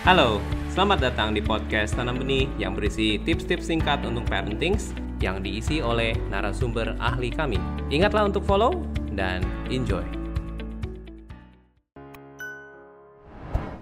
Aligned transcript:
Halo, 0.00 0.40
selamat 0.72 1.12
datang 1.12 1.36
di 1.36 1.44
podcast 1.44 1.92
Tanam 1.92 2.24
Benih 2.24 2.48
yang 2.56 2.72
berisi 2.72 3.20
tips-tips 3.20 3.68
singkat 3.68 4.00
untuk 4.00 4.24
parenting 4.32 4.80
yang 5.20 5.44
diisi 5.44 5.84
oleh 5.84 6.16
narasumber 6.32 6.96
ahli 6.96 7.28
kami. 7.28 7.60
Ingatlah 7.92 8.32
untuk 8.32 8.40
follow 8.48 8.80
dan 9.12 9.44
enjoy. 9.68 10.00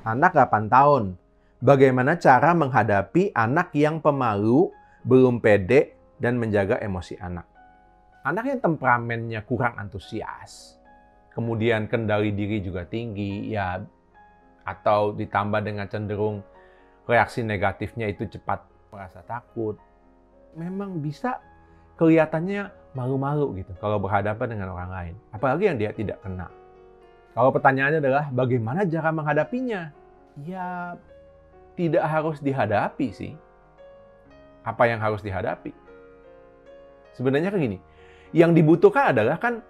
Anak 0.03 0.35
8 0.35 0.67
tahun. 0.67 1.15
Bagaimana 1.63 2.19
cara 2.19 2.51
menghadapi 2.51 3.31
anak 3.31 3.71
yang 3.79 4.03
pemalu, 4.03 4.75
belum 5.07 5.39
pede, 5.39 5.95
dan 6.19 6.35
menjaga 6.35 6.83
emosi 6.83 7.15
anak? 7.23 7.47
Anak 8.27 8.43
yang 8.43 8.59
temperamennya 8.59 9.47
kurang 9.47 9.79
antusias, 9.79 10.83
kemudian 11.31 11.87
kendali 11.87 12.35
diri 12.35 12.59
juga 12.59 12.83
tinggi, 12.83 13.55
ya 13.55 13.79
atau 14.69 15.17
ditambah 15.17 15.65
dengan 15.65 15.89
cenderung 15.89 16.45
reaksi 17.09 17.41
negatifnya 17.41 18.13
itu 18.13 18.29
cepat 18.29 18.61
merasa 18.93 19.25
takut, 19.25 19.81
memang 20.53 21.01
bisa 21.01 21.41
kelihatannya 21.97 22.69
malu-malu 22.93 23.65
gitu 23.65 23.73
kalau 23.81 23.97
berhadapan 23.97 24.47
dengan 24.53 24.69
orang 24.77 24.91
lain, 24.93 25.15
apalagi 25.33 25.73
yang 25.73 25.79
dia 25.81 25.91
tidak 25.97 26.21
kenal. 26.21 26.53
Kalau 27.33 27.51
pertanyaannya 27.55 28.01
adalah 28.03 28.25
bagaimana 28.29 28.85
cara 28.85 29.09
menghadapinya? 29.15 29.95
Ya 30.45 30.99
tidak 31.79 32.05
harus 32.05 32.43
dihadapi 32.43 33.09
sih. 33.15 33.33
Apa 34.67 34.91
yang 34.91 35.01
harus 35.01 35.23
dihadapi? 35.23 35.71
Sebenarnya 37.15 37.55
kan 37.55 37.63
gini, 37.63 37.79
yang 38.35 38.53
dibutuhkan 38.53 39.15
adalah 39.17 39.39
kan 39.39 39.63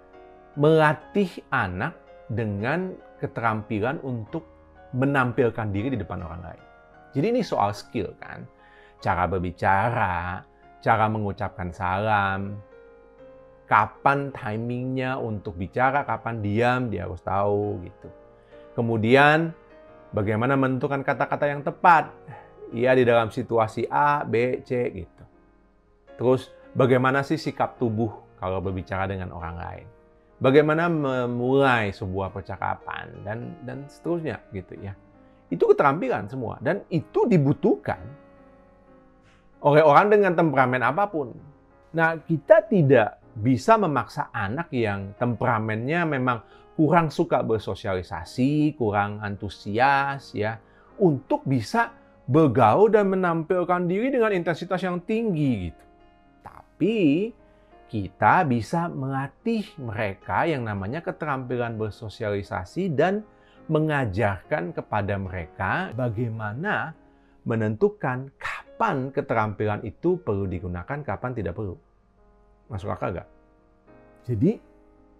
melatih 0.57 1.29
anak 1.53 1.95
dengan 2.29 2.93
keterampilan 3.21 4.01
untuk 4.01 4.45
menampilkan 4.93 5.69
diri 5.69 5.93
di 5.93 5.99
depan 5.99 6.19
orang 6.25 6.41
lain. 6.41 6.63
Jadi 7.13 7.25
ini 7.29 7.41
soal 7.41 7.73
skill 7.73 8.13
kan. 8.17 8.45
Cara 8.99 9.25
berbicara, 9.25 10.43
cara 10.83 11.05
mengucapkan 11.07 11.71
salam, 11.71 12.59
kapan 13.65 14.33
timingnya 14.33 15.15
untuk 15.15 15.55
bicara, 15.55 16.03
kapan 16.03 16.43
diam, 16.43 16.81
dia 16.91 17.07
harus 17.07 17.21
tahu 17.23 17.79
gitu. 17.85 18.09
Kemudian 18.75 19.55
bagaimana 20.11 20.59
menentukan 20.59 21.01
kata-kata 21.05 21.45
yang 21.47 21.61
tepat. 21.63 22.11
Iya 22.69 22.93
di 22.93 23.01
dalam 23.01 23.33
situasi 23.33 23.89
A, 23.89 24.21
B, 24.21 24.61
C 24.61 24.93
gitu. 24.93 25.23
Terus 26.19 26.53
bagaimana 26.77 27.25
sih 27.25 27.39
sikap 27.39 27.81
tubuh 27.81 28.13
kalau 28.37 28.61
berbicara 28.61 29.09
dengan 29.09 29.33
orang 29.33 29.57
lain 29.57 29.98
bagaimana 30.39 30.87
memulai 30.87 31.91
sebuah 31.91 32.31
percakapan 32.31 33.11
dan 33.27 33.53
dan 33.63 33.85
seterusnya 33.85 34.39
gitu 34.55 34.75
ya. 34.79 34.95
Itu 35.51 35.69
keterampilan 35.69 36.31
semua 36.31 36.57
dan 36.63 36.83
itu 36.89 37.27
dibutuhkan 37.27 37.99
oleh 39.59 39.83
orang 39.83 40.07
dengan 40.07 40.33
temperamen 40.35 40.81
apa 40.81 41.05
pun. 41.11 41.35
Nah, 41.91 42.15
kita 42.21 42.63
tidak 42.69 43.19
bisa 43.35 43.75
memaksa 43.75 44.31
anak 44.31 44.71
yang 44.71 45.15
temperamennya 45.19 46.05
memang 46.07 46.39
kurang 46.79 47.11
suka 47.11 47.43
bersosialisasi, 47.43 48.77
kurang 48.79 49.19
antusias 49.19 50.31
ya, 50.31 50.61
untuk 51.01 51.43
bisa 51.43 51.91
bergaul 52.29 52.93
dan 52.93 53.09
menampilkan 53.09 53.89
diri 53.89 54.13
dengan 54.13 54.31
intensitas 54.31 54.79
yang 54.85 55.01
tinggi 55.03 55.71
gitu. 55.71 55.85
Tapi 56.45 56.97
kita 57.89 58.45
bisa 58.45 58.85
melatih 58.85 59.65
mereka 59.81 60.45
yang 60.45 60.61
namanya 60.61 61.01
keterampilan 61.01 61.73
bersosialisasi 61.75 62.93
dan 62.93 63.25
mengajarkan 63.65 64.73
kepada 64.73 65.17
mereka 65.17 65.89
bagaimana 65.97 66.93
menentukan 67.49 68.29
kapan 68.37 69.09
keterampilan 69.09 69.81
itu 69.81 70.21
perlu 70.21 70.45
digunakan, 70.45 71.01
kapan 71.01 71.31
tidak 71.33 71.57
perlu. 71.57 71.73
Masuk 72.69 72.93
akal 72.93 73.17
gak? 73.17 73.29
Jadi, 74.29 74.61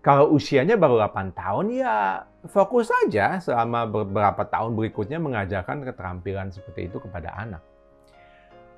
kalau 0.06 0.38
usianya 0.38 0.78
baru 0.78 1.02
8 1.10 1.34
tahun, 1.34 1.66
ya 1.74 2.24
fokus 2.48 2.94
saja 2.94 3.42
selama 3.42 3.90
beberapa 3.90 4.46
tahun 4.46 4.78
berikutnya 4.78 5.18
mengajarkan 5.18 5.82
keterampilan 5.90 6.54
seperti 6.54 6.88
itu 6.88 7.02
kepada 7.02 7.34
anak. 7.34 7.62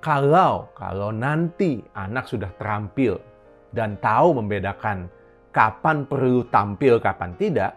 Kalau 0.01 0.73
kalau 0.73 1.13
nanti 1.13 1.77
anak 1.93 2.25
sudah 2.25 2.49
terampil 2.57 3.21
dan 3.71 3.95
tahu 3.99 4.39
membedakan 4.43 5.07
kapan 5.51 6.07
perlu 6.07 6.47
tampil, 6.47 6.99
kapan 6.99 7.35
tidak, 7.35 7.75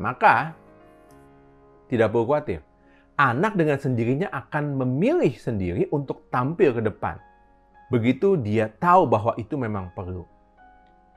maka 0.00 0.56
tidak 1.88 2.08
perlu 2.08 2.24
khawatir. 2.28 2.60
Anak 3.20 3.54
dengan 3.60 3.76
sendirinya 3.76 4.28
akan 4.32 4.80
memilih 4.80 5.36
sendiri 5.36 5.84
untuk 5.92 6.32
tampil 6.32 6.72
ke 6.72 6.82
depan. 6.82 7.20
Begitu 7.92 8.40
dia 8.40 8.72
tahu 8.72 9.04
bahwa 9.04 9.36
itu 9.36 9.52
memang 9.60 9.92
perlu. 9.92 10.24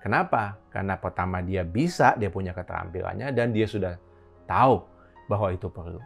Kenapa? 0.04 0.60
Karena 0.70 1.00
pertama 1.00 1.40
dia 1.42 1.64
bisa, 1.66 2.14
dia 2.20 2.30
punya 2.30 2.52
keterampilannya, 2.52 3.32
dan 3.32 3.56
dia 3.56 3.66
sudah 3.66 3.96
tahu 4.46 4.84
bahwa 5.26 5.50
itu 5.50 5.66
perlu. 5.72 5.98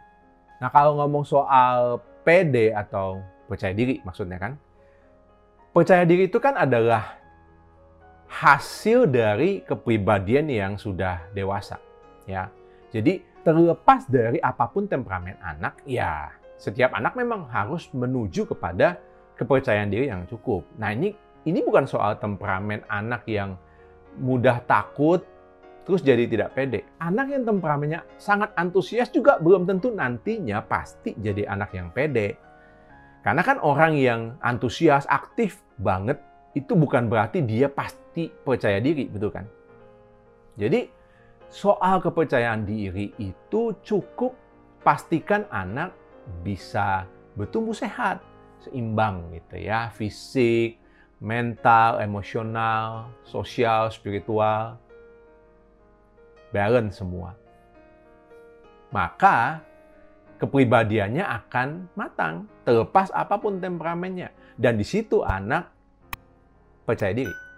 Nah 0.62 0.70
kalau 0.72 0.96
ngomong 0.96 1.26
soal 1.26 2.00
PD 2.24 2.72
atau 2.72 3.20
percaya 3.44 3.76
diri 3.76 4.00
maksudnya 4.00 4.40
kan, 4.40 4.56
percaya 5.76 6.06
diri 6.08 6.32
itu 6.32 6.38
kan 6.40 6.56
adalah 6.56 7.19
hasil 8.30 9.10
dari 9.10 9.66
kepribadian 9.66 10.46
yang 10.46 10.72
sudah 10.78 11.26
dewasa 11.34 11.82
ya. 12.30 12.46
Jadi 12.94 13.22
terlepas 13.42 14.06
dari 14.06 14.38
apa 14.38 14.70
pun 14.70 14.86
temperamen 14.86 15.34
anak, 15.42 15.82
ya 15.82 16.30
setiap 16.54 16.94
anak 16.94 17.18
memang 17.18 17.50
harus 17.50 17.90
menuju 17.90 18.46
kepada 18.46 19.02
kepercayaan 19.34 19.90
diri 19.90 20.12
yang 20.12 20.28
cukup. 20.30 20.62
Nah, 20.78 20.94
ini 20.94 21.10
ini 21.48 21.58
bukan 21.64 21.88
soal 21.88 22.20
temperamen 22.20 22.86
anak 22.86 23.26
yang 23.26 23.56
mudah 24.20 24.62
takut 24.66 25.26
terus 25.88 26.04
jadi 26.04 26.28
tidak 26.28 26.54
pede. 26.54 26.86
Anak 27.02 27.34
yang 27.34 27.42
temperamennya 27.42 28.06
sangat 28.20 28.54
antusias 28.54 29.10
juga 29.10 29.40
belum 29.42 29.66
tentu 29.66 29.90
nantinya 29.90 30.62
pasti 30.62 31.16
jadi 31.18 31.50
anak 31.50 31.74
yang 31.74 31.90
pede. 31.90 32.38
Karena 33.20 33.42
kan 33.44 33.60
orang 33.60 33.96
yang 34.00 34.20
antusias, 34.40 35.04
aktif 35.08 35.60
banget 35.76 36.20
itu 36.56 36.74
bukan 36.74 37.06
berarti 37.06 37.44
dia 37.44 37.70
pasti 37.70 38.09
percaya 38.28 38.76
diri, 38.82 39.08
betul 39.08 39.32
kan? 39.32 39.48
Jadi, 40.60 40.90
soal 41.48 42.04
kepercayaan 42.04 42.68
diri 42.68 43.16
itu 43.16 43.72
cukup 43.80 44.36
pastikan 44.84 45.48
anak 45.48 45.96
bisa 46.44 47.08
bertumbuh 47.38 47.72
sehat, 47.72 48.20
seimbang 48.60 49.32
gitu 49.32 49.56
ya, 49.56 49.88
fisik, 49.96 50.76
mental, 51.20 52.00
emosional, 52.04 53.08
sosial, 53.24 53.88
spiritual, 53.88 54.76
balance 56.52 57.00
semua. 57.00 57.36
Maka 58.90 59.62
kepribadiannya 60.40 61.22
akan 61.22 61.68
matang, 61.94 62.48
terlepas 62.64 63.12
apa 63.12 63.36
pun 63.36 63.60
temperamennya. 63.60 64.32
Dan 64.56 64.80
di 64.80 64.84
situ 64.84 65.20
anak 65.20 65.68
percaya 66.88 67.12
diri. 67.12 67.49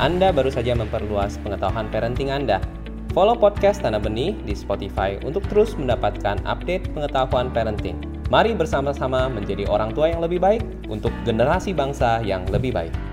Anda 0.00 0.32
baru 0.32 0.48
saja 0.48 0.72
memperluas 0.72 1.36
pengetahuan 1.44 1.92
parenting 1.92 2.32
Anda. 2.32 2.56
Follow 3.12 3.36
podcast 3.36 3.84
Tanah 3.84 4.00
Benih 4.00 4.32
di 4.48 4.56
Spotify 4.56 5.20
untuk 5.28 5.44
terus 5.52 5.76
mendapatkan 5.76 6.40
update 6.48 6.88
pengetahuan 6.96 7.52
parenting. 7.52 8.00
Mari 8.32 8.56
bersama-sama 8.56 9.28
menjadi 9.28 9.68
orang 9.68 9.92
tua 9.92 10.08
yang 10.08 10.24
lebih 10.24 10.40
baik 10.40 10.64
untuk 10.88 11.12
generasi 11.28 11.76
bangsa 11.76 12.24
yang 12.24 12.48
lebih 12.48 12.72
baik. 12.72 13.09